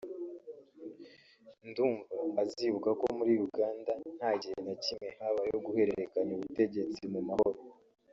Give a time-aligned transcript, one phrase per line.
[1.67, 2.09] ndumva
[2.43, 7.59] azibuka ko muri Uganda nta gihe na kimwe habayeho guhererekanya ubutegetsi mu mahoro